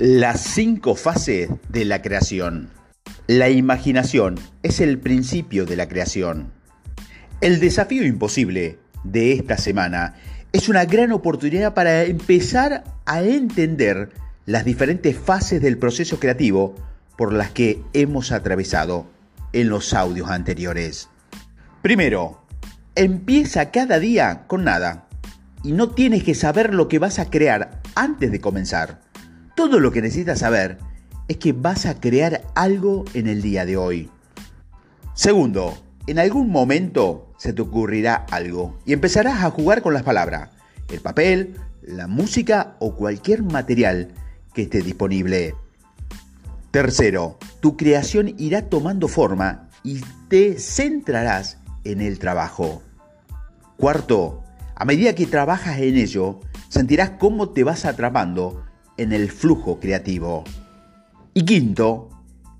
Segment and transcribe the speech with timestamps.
[0.00, 2.70] Las cinco fases de la creación.
[3.26, 6.52] La imaginación es el principio de la creación.
[7.40, 10.14] El desafío imposible de esta semana
[10.52, 14.10] es una gran oportunidad para empezar a entender
[14.46, 16.76] las diferentes fases del proceso creativo
[17.16, 19.10] por las que hemos atravesado
[19.52, 21.08] en los audios anteriores.
[21.82, 22.40] Primero,
[22.94, 25.08] empieza cada día con nada
[25.64, 29.07] y no tienes que saber lo que vas a crear antes de comenzar.
[29.58, 30.78] Todo lo que necesitas saber
[31.26, 34.08] es que vas a crear algo en el día de hoy.
[35.14, 35.76] Segundo,
[36.06, 40.50] en algún momento se te ocurrirá algo y empezarás a jugar con las palabras,
[40.92, 44.12] el papel, la música o cualquier material
[44.54, 45.56] que esté disponible.
[46.70, 52.80] Tercero, tu creación irá tomando forma y te centrarás en el trabajo.
[53.76, 54.44] Cuarto,
[54.76, 58.67] a medida que trabajas en ello, sentirás cómo te vas atrapando
[58.98, 60.44] en el flujo creativo.
[61.32, 62.10] Y quinto,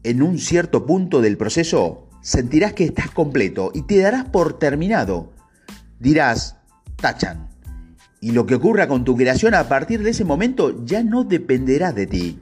[0.02, 5.32] en un cierto punto del proceso, sentirás que estás completo y te darás por terminado.
[5.98, 6.56] Dirás,
[6.96, 7.48] tachan.
[8.20, 11.92] Y lo que ocurra con tu creación a partir de ese momento ya no dependerá
[11.92, 12.38] de ti.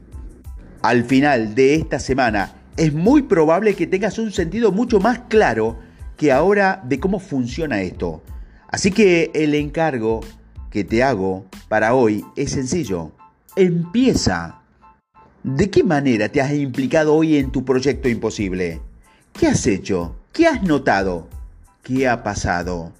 [0.82, 5.78] Al final de esta semana, es muy probable que tengas un sentido mucho más claro
[6.16, 8.22] que ahora de cómo funciona esto.
[8.68, 10.20] Así que el encargo
[10.70, 13.15] que te hago para hoy es sencillo
[13.56, 14.60] empieza.
[15.42, 18.80] ¿De qué manera te has implicado hoy en tu proyecto imposible?
[19.32, 20.14] ¿Qué has hecho?
[20.32, 21.28] ¿Qué has notado?
[21.82, 22.92] ¿Qué ha pasado?